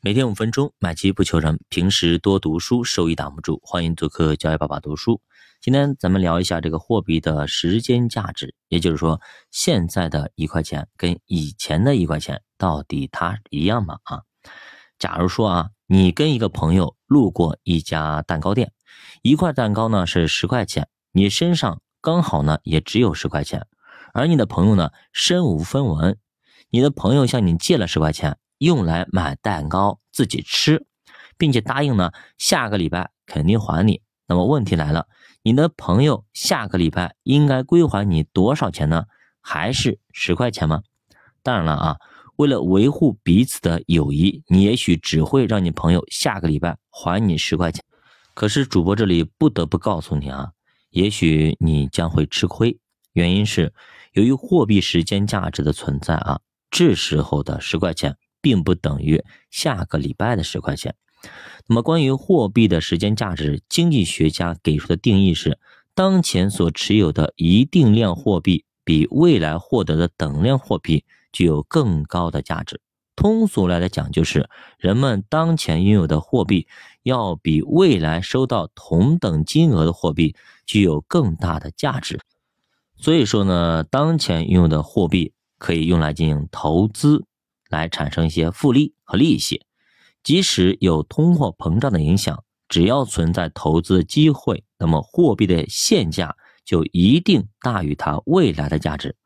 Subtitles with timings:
[0.00, 1.58] 每天五分钟，买基不求人。
[1.68, 3.60] 平时多读书，收益挡不住。
[3.64, 5.20] 欢迎做客教育爸爸读书。
[5.60, 13.98] 今天咱们聊一下这个货币的时间价值，也就是说，现在的一块钱跟以前的一块钱到底它一样吗？
[14.04, 14.22] 啊，
[15.00, 18.72] 假如说啊，你跟一个朋友路过一家蛋糕店，
[19.22, 23.66] 一块蛋糕呢是十块钱，你身上刚好呢也只有十块钱，
[24.14, 26.16] 而你的朋友呢身无分文，
[26.70, 28.38] 你的朋友向你借了十块钱。
[28.58, 30.86] 用来买蛋糕自己吃，
[31.36, 34.02] 并且答应呢，下个礼拜肯定还你。
[34.26, 35.06] 那么问题来了，
[35.42, 39.04] 你的朋友下个礼拜应该归还你多少钱呢？
[39.40, 40.82] 还是十块钱吗？
[41.42, 41.96] 当然了啊，
[42.36, 47.82] 为了维护彼此的友谊，你也许只会让你朋友下个礼拜还你十块钱。
[48.34, 50.50] 可是主播这里不得不告诉你啊，
[50.90, 52.78] 也许你将会吃亏。
[53.14, 53.72] 原因是
[54.12, 56.40] 由于货币时间价值的存在啊，
[56.70, 58.16] 这时候的十块钱。
[58.48, 60.94] 并不等于下个礼拜的十块钱。
[61.66, 65.58] 那么，关于货币的时间价值，经济学家给出的定义是：
[65.94, 72.80] 当前所持有的一定量货币比未来获得的等量货币具有更高的价值。
[73.14, 76.66] 通俗来讲，就是人们当前拥有的货币
[77.02, 82.18] 要比未来收到同等金额的货币具有更大的价值。
[82.96, 87.26] 所以说呢，当前拥有的货币可以用来进行投资。
[87.68, 89.66] 来产生一些复利和利息，
[90.22, 99.16] 即使有通货膨胀的影响，只要存在投资机会，那么货币的现价就一定大于它未来的价值。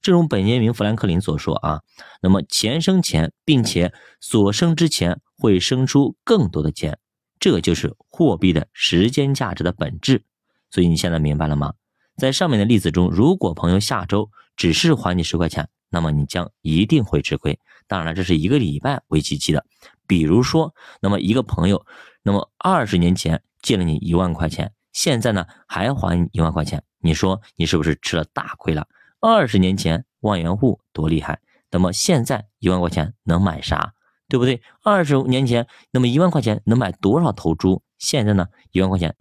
[0.00, 1.82] 正如本杰明·富兰克林所说啊，
[2.20, 6.98] 那么钱生钱，并且所生之钱会生出更多的钱，
[7.38, 10.24] 这就是货币的时间价值的本质。
[10.70, 11.74] 所以你现在明白了吗？
[12.16, 15.68] 在上面的例子中，如果朋友下周只是还你十块钱。
[15.94, 17.60] 那么你将一定会吃亏。
[17.92, 19.66] 当然了，这是一个礼拜为期期的。
[20.06, 21.84] 比如说，那么一个朋友，
[22.22, 28.88] 那么二十年前借了你一万块钱，现在呢还还你一万块钱，你说你是不是吃了大亏了？
[29.20, 31.40] 二十年前万元户多厉害，
[31.70, 33.92] 那么现在一万块钱能买啥？
[34.26, 34.62] 对不对？
[34.82, 37.82] 二十年前那么一万块钱能买多少头猪？
[37.98, 39.14] 现在呢一万块钱，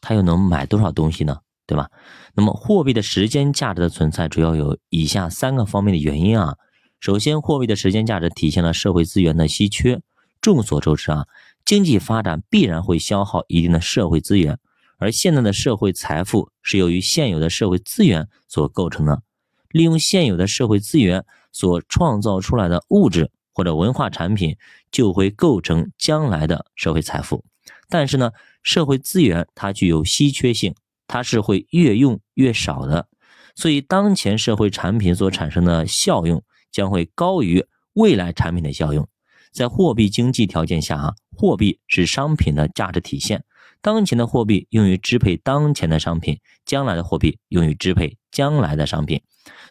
[0.00, 1.40] 他又能买多少东西呢？
[1.66, 1.90] 对吧？
[2.32, 6.56] 那么货币的时间价值的存在，主要有以下三个方面的原因啊。
[7.00, 10.00] 首先，货币的时间价值体现了社会资源的稀缺。
[10.40, 11.26] 众所周知啊，
[11.64, 14.58] 经济发展必然会消耗一定的社会资源，
[14.98, 19.22] 而现在的社会财富是由于现有的社会资源所构成的。
[19.70, 24.56] 利用现有的社会资源所创造出来的物质或者文化产品，
[24.90, 27.44] 就会构成将来的社会财富。
[27.88, 30.74] 但是呢，社会资源它具有稀缺性。
[31.08, 33.06] 它是会越用越少的，
[33.54, 36.42] 所以当前社会产品所产生的效用
[36.76, 37.64] 将会高于
[37.94, 39.08] 未来产品的效用。
[39.50, 43.44] 在货币经济条件下，啊，货币是商品的价值体现。
[43.80, 49.22] 当前的货币用于支配当前的商品，将来的货币用于支配将来的商品，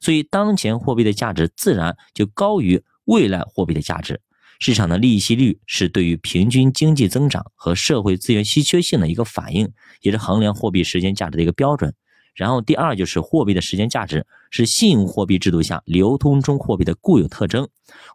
[0.02, 4.20] 所以当前货币的价值自然就高于未来货币的价值。
[4.58, 9.72] 市场的利息率是对于平均经济增长和社会资源稀缺性的一个反应，
[10.02, 11.94] 也是衡量货币时间价值的一个标准。
[12.36, 17.68] 然后第二就是货币的时间价值是信用货币制度下流通中货币的固有特征。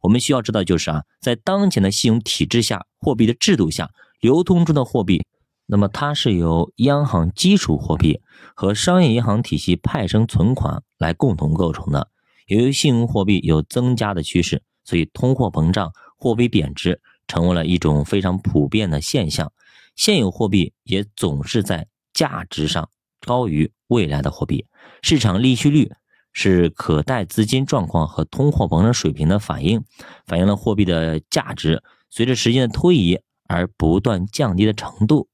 [0.03, 5.25] 我们需要知道就是啊，在当前的信用体制下，货币的制度下流通中的货币，
[5.67, 8.21] 那么它是由央行基础货币
[8.55, 12.09] 和商业银行体系派生存款来共同构成的。
[12.47, 15.93] 由于信用货币有增加的趋势，所以通货膨胀。
[16.23, 19.51] 货币贬值成为了一种非常普遍的现象，
[19.97, 22.91] 现有货币也总是在价值上
[23.23, 24.65] 高于未来的货币。
[25.03, 25.93] 市场利息率
[26.33, 29.85] 是可贷资金状况和通货膨胀水平的反映，
[30.27, 35.29] 反映了货币的价值随着时间的推移而不断降低的程度。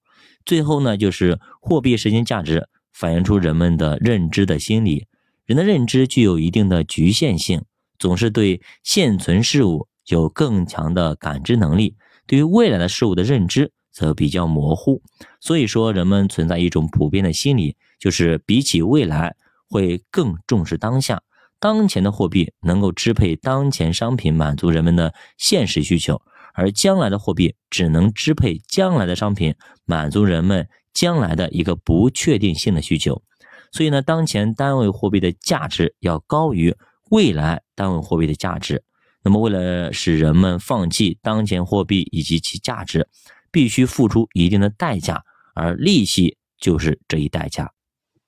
[0.44, 5.06] 最后呢，就是货币时间价值反映出人们的认知的心理。
[5.44, 7.62] 人的认知具有一定的局限性，
[7.98, 9.88] 总是对现存事物。
[10.08, 11.96] 有更强的感知能力，
[12.28, 15.00] 对于未来的事物的认知则比较模糊。
[15.40, 19.34] 所以说，人们存在一种普遍的心理，就是比起未来
[19.70, 21.22] 会更重视当下。
[21.58, 26.16] 当前的货币能够支配当前商品，满足人们的现实需求；
[26.52, 29.54] 而将来的货币只能支配将来的商品，
[29.86, 33.22] 满足人们将来的一个不确定性的需求。
[33.72, 36.76] 所以呢，当前单位货币的价值要高于
[37.10, 38.82] 未来单位货币的价值。
[39.22, 43.08] 那么，为了使人们放弃当前货币以及其价值，
[43.56, 45.24] 必须付出一定的代价，
[45.54, 47.72] 而利息就是这一代价。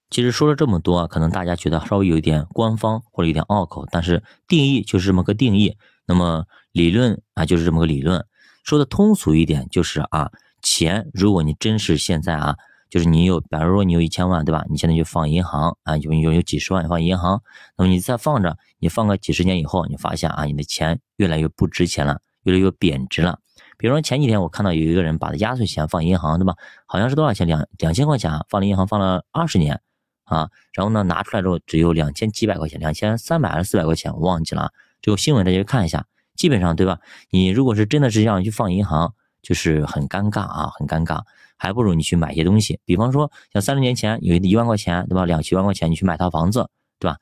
[0.09, 5.77] 其实说了这么多啊，可能大家觉得稍微有一点官方或者有点拗口，但是定义就是这么个定义。
[6.07, 8.25] 那么理论啊，就是这么个理论。
[8.65, 10.31] 说的通俗一点就是啊，
[10.63, 12.57] 钱如果你真是现在啊，
[12.89, 14.65] 就是你有，假如说你有一千万，对吧？
[14.71, 17.43] 你现在就放银行啊，有有有几十万放银行，
[17.77, 23.41] 那么你再放着，你放个几十年以后，你发现啊，你的钱越来越不值钱了，越来越贬值了。
[23.79, 26.57] 比如说前几天我看到有一个人把他压岁钱放银行，对吧？
[26.85, 27.47] 好像是多少钱？
[27.47, 29.81] 两两千块钱啊，放了银行放了二十年
[30.25, 34.73] 啊，然后呢拿出来之后只有两千几百块钱，两千三百还是四百块钱，我忘记了。
[35.01, 36.05] 这个新闻大家看一下，
[36.35, 36.99] 基本上对吧？
[37.31, 41.23] 你如果是真的是让你去放银行，就是很尴尬啊，很尴尬，
[41.57, 42.81] 还不如你去买一些东西。
[42.85, 45.25] 比方说像三十年前有一万块钱，对吧？
[45.25, 47.17] 两七万块钱你去买套房子，对吧？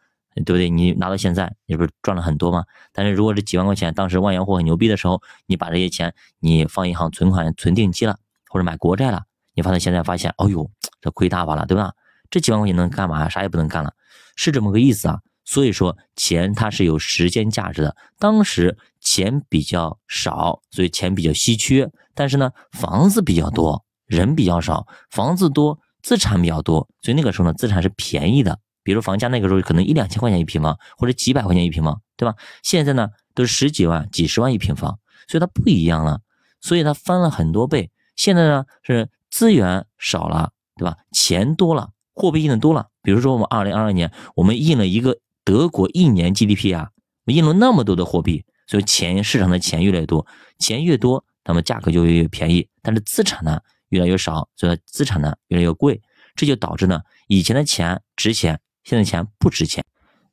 [0.44, 0.68] 对不对？
[0.70, 2.64] 你拿到现在，你不是赚了很多吗？
[2.92, 8.18] 但是如果这几万块钱当时万元户很牛逼的时候，你把这些钱你放银行存款、存定期了，
[8.48, 9.22] 或者买国债了，
[9.54, 11.92] 你发现现在发现，哦呦，这亏大发了，对吧？
[12.30, 13.28] 这几万块钱能干嘛？
[13.28, 13.92] 啥也不能干了，
[14.34, 15.20] 是这么个意思啊。
[15.48, 17.94] 所以说，钱它是有时间价值的。
[18.18, 21.88] 当时钱比较少，所以钱比较稀缺。
[22.14, 28.58] 但是呢，房子比较多，人比较少，房子多，资产比较多，所以那个时候呢，资产是便宜的。
[28.86, 32.36] 比如房价那个时候可能一两千块钱一平方，或者几百块钱一平方，对吧？
[32.62, 36.20] 现在呢都是十几万、几十万一平方，所以它不一样了，
[36.60, 37.90] 所以它翻了很多倍。
[38.14, 40.98] 现在呢是资源少了，对吧？
[41.10, 42.86] 钱多了，货币印的多了。
[43.02, 46.90] 比如说我们二零二二年，我们印了一个德国一年 GDP 啊，
[47.24, 50.24] 印了那么多的货币，所以钱市场的钱越来越多，
[50.60, 52.68] 钱越多，那么价格就越越便宜。
[52.82, 56.00] 但是资产呢越来越少，所以资产呢越来越贵，
[56.36, 58.60] 这就导致呢以前的钱值钱。
[58.86, 59.84] 现在钱不值钱，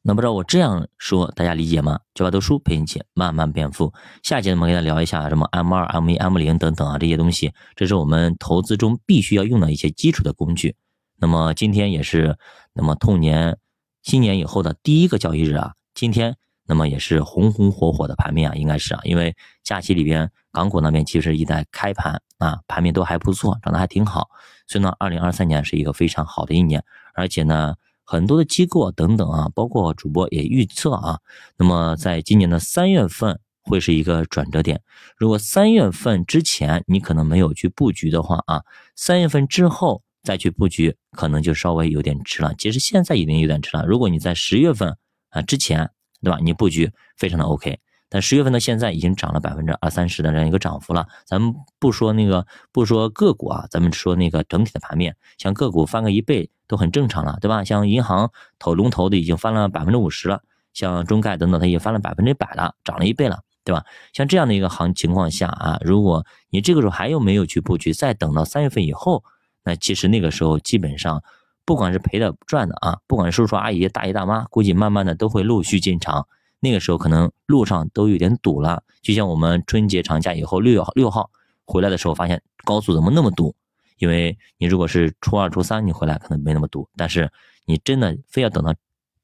[0.04, 2.00] 那不知道我这样说大家理解吗？
[2.14, 3.92] 就把读书陪你一起慢慢变富。
[4.22, 10.76] 下节我们给大家聊一下什么 M 二、M 一、M 零等等啊这些东西，这是我们投资中必须要用的一些基础的工具。
[11.18, 12.38] 那么今天也是
[12.74, 13.58] 那么兔年
[14.04, 16.36] 新年以后的第一个交易日啊，今天
[16.68, 24.30] 那么也是红红火火的盘面啊，应该是啊，因为假期里边港股那边其实一在开盘啊，盘面都还不错，涨得还挺好，
[24.68, 26.84] 所以呢，二零二三年是一个非常好的一年，
[27.16, 27.74] 而且呢。
[28.04, 31.20] 很多的机构等等啊，包括主播也预测啊，
[31.58, 34.82] 那么在今年的三月份会是一个转折点。
[35.18, 38.64] 如果三月份之前你可能没有去布局的话啊，
[38.96, 42.54] 三月份之后再去布局，可能就稍微有点迟了。
[42.58, 43.86] 其实现在已经有点迟了。
[43.86, 44.98] 如果你在十月份
[45.30, 45.90] 啊之前，
[46.22, 46.40] 对吧？
[46.42, 47.80] 你布局非常的 OK。
[48.14, 51.08] 但十月份到现在已经涨了百分之二三十的这样一个涨幅了。
[51.26, 57.64] 咱们不说那个，不说个股啊，咱们说那个整体的盘面，像个股翻个一倍都很正常了，对吧？
[57.64, 58.30] 像银行
[58.60, 60.44] 投龙头的已经翻了百分之五十了，
[60.74, 63.84] 像中概等等，它也翻了百分之百了，涨了一倍了，对吧？
[64.14, 69.24] 像这样的一个行情况下啊，如果你这个时候还有没有去布局，再等到三月份以后，
[69.64, 71.24] 那其实那个时候基本上，
[71.66, 76.28] 不管是赔的赚的啊，不管是叔叔阿姨、大爷大妈，估计慢慢的都会陆续进场。
[76.64, 81.30] 那个时候可能路上都有点堵了，就像我们春节长假以后六六号
[81.66, 83.54] 回来的时候，发现高速怎么那么堵？
[83.98, 87.30] 因为你如果是初二、初三你回来可能没那么堵，但是
[87.66, 88.74] 你真的非要等到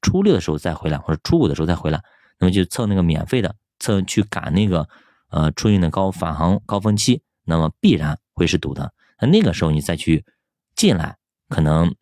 [0.01, 2.03] 初六的时候再回来，或者初五的时候再回来，
[2.39, 4.89] 那么就蹭那个免费的，蹭去赶那个
[5.29, 8.91] 呃春运的高返航高峰期，那么必然会是堵的。
[9.21, 10.25] 那那个时候你再去
[10.75, 11.15] 进来，
[11.47, 11.95] 可能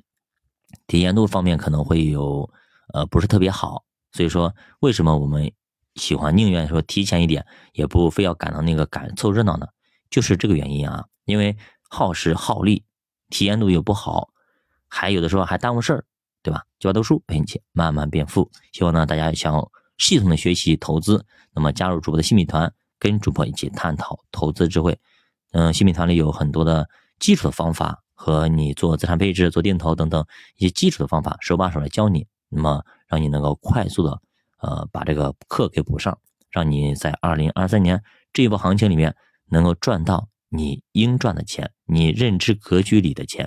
[0.88, 2.50] 体验度方面可能会有
[2.92, 3.84] 呃不是特别好。
[4.18, 5.52] 所以说，为什么我们
[5.94, 9.68] 喜欢宁愿说提前一点，也不非要赶到那个赶凑热闹呢？
[10.10, 11.56] 就是这个原因啊，因为
[11.88, 12.84] 耗时耗力，
[13.30, 14.30] 体验度又不好，
[14.88, 16.04] 还有的时候还耽误事儿，
[16.42, 16.64] 对吧？
[16.80, 18.50] 就要读书陪你一起慢慢变富。
[18.74, 19.70] 希望呢大家想
[20.00, 24.98] 系统的学习投资，那么加入主播的新米团，跟主播一起探讨投资智慧。
[25.52, 32.26] 嗯，新米团里有很多的基础的方法和你做资产配置、做定投等等一些基础的方法，手把手来教你。
[32.50, 32.84] 那么。
[33.08, 34.22] 让你能够快速的，
[34.62, 36.18] 呃，把这个课给补上，
[36.50, 39.16] 让你在二零二三年这一波行情里面
[39.50, 43.46] 能够赚到你应赚的钱，你认知格局里的钱。